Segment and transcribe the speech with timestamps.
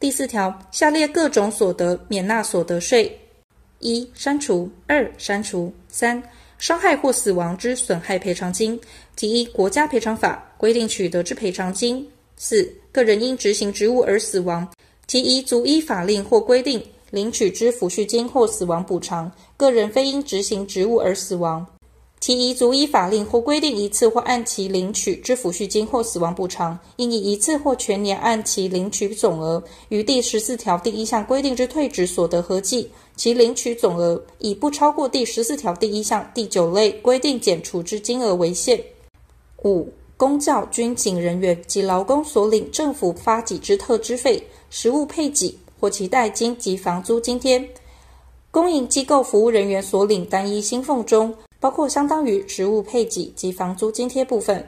[0.00, 3.18] 第四条，下列各种所得免纳所得税：
[3.80, 6.22] 一、删除；二、删除；三、
[6.56, 8.80] 伤害或死亡之损害赔偿金，
[9.16, 12.00] 及依国家赔偿法规定取得之赔偿金；
[12.36, 14.68] 四、个人因执行职务而死亡，
[15.08, 16.80] 及依足依法令或规定
[17.10, 21.66] 领取之抚恤金或死亡补偿；个人非因执行职务而死亡。
[22.20, 38.82] 其遗嘱依法令或规定一次或按期领取之抚恤金或死亡补偿，应以一次或全年按期领取总额，与第十四条第一项规定之退职所得合计，其领取总额以不超过第十四条第一项第九类规定减除之金额为限。
[39.62, 47.60] 五、公教军警人员及劳工所领政府发给之特支费、实物配给或其代金及房租津贴；
[48.50, 51.32] 公营机构服务人员所领单一薪俸中。
[51.60, 54.64] 包括相当于实物配给及房租津贴部分。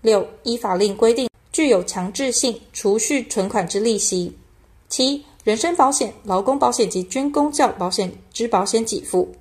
[0.00, 4.32] 六、依法令规定具有强制性储蓄存款之利息。
[4.88, 9.32] 七、人身保险、劳工保险及军公教保险之保险给付。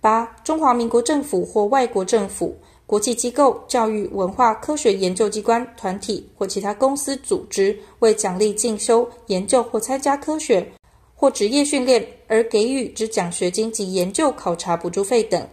[0.00, 10.66] 八、中华民国政府或外国政府、国际机构、教育、文化、科学研究机关、团体或其他公司组织，为奖励进修、研究或参加科学
[11.14, 15.46] 或职业训练而给予之奖学金及研究考察补助费等。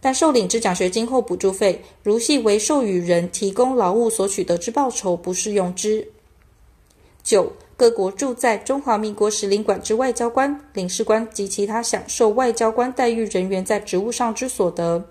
[0.00, 6.06] 但受领之奖学金或补助费，如系为授予人提供劳务所取得之报酬，不适用之。
[7.22, 15.04] 九、各国驻在中华民国使领馆之外交官、领事官及其他享受外交官待遇人员在职务上之所得。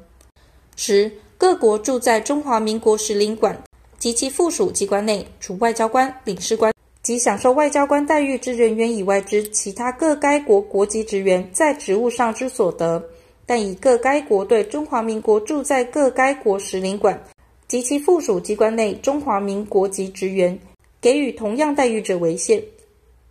[0.76, 3.62] 十、各国驻在中华民国使领馆
[4.00, 13.04] 及其附属机关内，除外交官、领事官及享受外交官待遇之人员以外之其他各该国国籍职员在职务上之所得。
[13.50, 17.20] 但以各该国对中华民国驻在各该国使领馆
[17.68, 20.56] 及其附属机关内中华民国籍职员
[21.02, 22.64] 给予同样待遇者为限。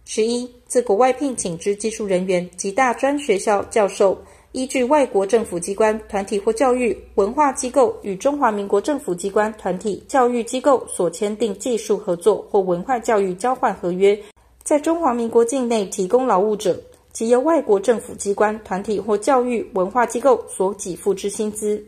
[0.05, 4.19] 十一、自国外聘请之技术人员及大专学校教授，
[4.50, 14.19] 依据外国政府机关、团体或教育文化机构与中华民国政府机关、团体、教育机构所签订技术合作或文化教育交换合约，
[14.64, 16.76] 在中华民国境内提供劳务者。
[17.12, 21.82] 即由外国政府机关、团体或教育文化机构所给付之薪资。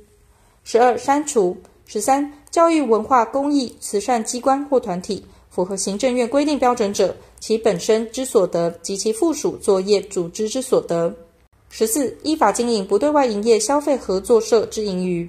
[0.65, 1.57] 十二、删除。
[1.87, 11.13] 十三、教育文化公益慈善机关或团体符合行政院规定标准者，其本身之所得及其附属作业组织之所得。
[11.69, 15.29] 十四、依法经营不对外营业消费合作社之盈余。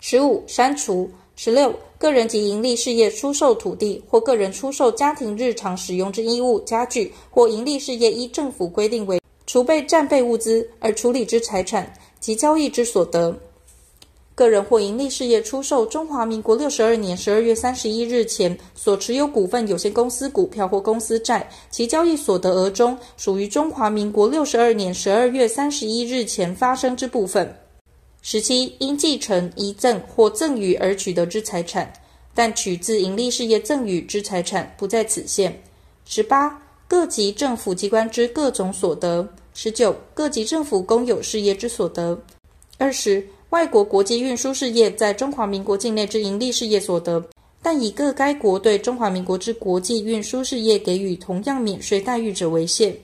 [0.00, 1.10] 十五、删除。
[1.38, 13.38] 十六、个人及营利事业出售土地或个人出售家庭日常使用之衣物、家具或营利事业依政府规定为储备战备物资而处理之财产及交易之所得，
[14.34, 27.54] 个人或营利事业出售中华民国六十二年十二月三十一日前所持有股份有限公司股票或公司债，其交易所得额中属于中华民国六十二年十二月三十一日前发生之部分。
[28.28, 31.92] 十七，因继承、遗赠或赠与而取得之财产，
[32.34, 35.56] 但取自盈利事业赠与之财产不在此限。
[36.04, 36.60] 十八。
[36.88, 42.20] 各级政府机关之各种所得，十九，各级政府公有事业之所得，
[42.78, 47.24] 二十，外国国际运输事业在中华民国境内之盈利事业所得，
[47.62, 52.96] 但以各该国对中华民国之国际运输事业给予同样免税待遇者为限。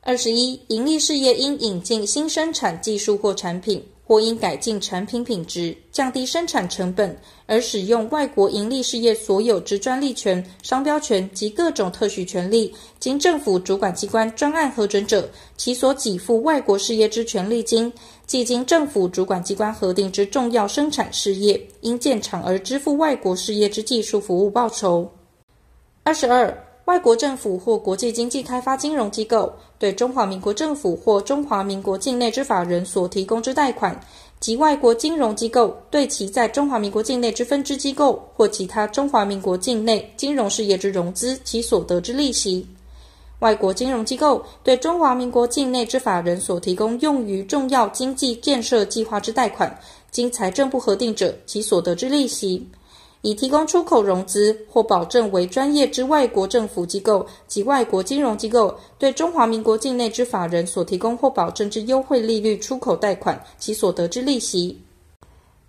[0.00, 3.80] 二十一，盈利事业应引进新生产技术或产品。
[4.06, 17.92] 或因改进产品品质、降低生产成本而使用外国盈利事业所有之专利权、商标权及各种特许权利，经政府主管机关专案核准者，其所给付外国事业之权利金，
[18.26, 25.10] 即经政府主管机关核定之重要生产事业，因建厂而支付外国事业之技术服务报酬。
[26.04, 26.65] 二十二。
[26.86, 34.00] 外国政府或国际经济开发金融机构对中华民国政府或中华民国境内之法人所提供之贷款，
[34.38, 42.64] 及外国金融机构对其在中华民国境内之分支机构或其他中华民国境内金融事业之融资，其所得之利息；
[43.40, 49.76] 外国金融机构对中华民国境内之法人所提供用于重要经济建设计划之贷款，
[50.12, 52.64] 经财政部核定者，其所得之利息。
[53.26, 64.80] 以提供出口融资或保证为专业之外国政府机构及外国金融机构，对中华民国境内之法人所提供或保证之优惠利率出口贷款，其所得之利息。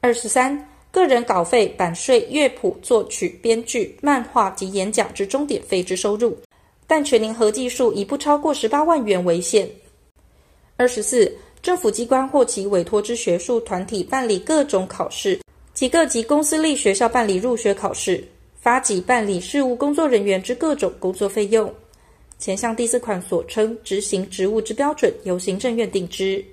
[0.01, 6.37] 二十三，个人稿费、版税、乐谱、作曲、编剧、漫画及演讲之终点费之收入，
[6.85, 9.67] 但全年合计数以不超过十八万元为限。
[10.75, 15.39] 二十四，政府机关或其委托之学术团体办理各种考试。
[15.77, 18.27] 其各级公司立学校办理入学考试，
[18.59, 21.71] 发给办理事务工作人员之各种工作费用，
[22.39, 26.43] 前项第四款所称执行职务之标准，由行政院定之。